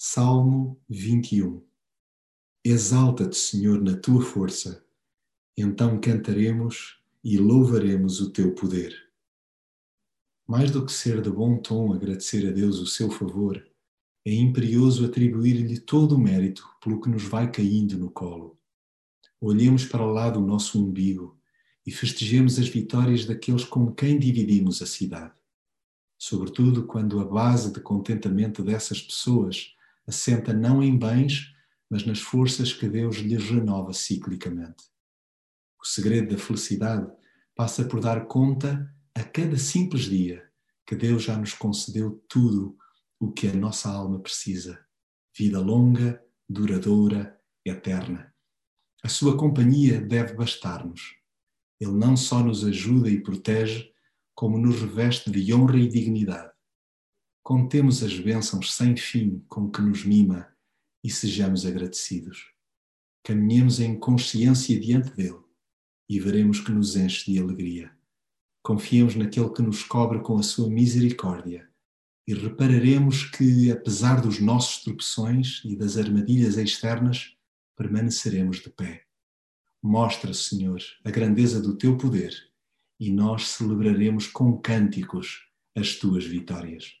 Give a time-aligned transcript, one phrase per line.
[0.00, 1.60] Salmo 21
[2.64, 4.86] Exalta-te, Senhor, na tua força,
[5.56, 8.94] então cantaremos e louvaremos o teu poder.
[10.46, 13.60] Mais do que ser de bom tom agradecer a Deus o seu favor,
[14.24, 18.56] é imperioso atribuir-lhe todo o mérito pelo que nos vai caindo no colo.
[19.40, 21.36] Olhemos para lá do nosso umbigo
[21.84, 25.34] e festejemos as vitórias daqueles com quem dividimos a cidade.
[26.16, 29.76] Sobretudo quando a base de contentamento dessas pessoas
[30.08, 31.52] assenta não em bens,
[31.90, 34.84] mas nas forças que Deus lhes renova ciclicamente.
[35.80, 37.06] O segredo da felicidade
[37.54, 40.50] passa por dar conta a cada simples dia
[40.86, 42.76] que Deus já nos concedeu tudo
[43.20, 44.82] o que a nossa alma precisa:
[45.36, 48.34] vida longa, duradoura, eterna.
[49.04, 51.16] A sua companhia deve bastar-nos.
[51.78, 53.92] Ele não só nos ajuda e protege,
[54.34, 56.57] como nos reveste de honra e dignidade
[57.48, 60.54] contemos as bênçãos sem fim com que nos mima
[61.02, 62.52] e sejamos agradecidos.
[63.24, 65.40] Caminhemos em consciência diante dele
[66.10, 67.90] e veremos que nos enche de alegria.
[68.62, 71.66] Confiemos naquele que nos cobre com a sua misericórdia
[72.26, 77.34] e repararemos que, apesar dos nossos tropeções e das armadilhas externas,
[77.74, 79.06] permaneceremos de pé.
[79.82, 82.34] Mostra, Senhor, a grandeza do teu poder
[83.00, 86.97] e nós celebraremos com cânticos as tuas vitórias.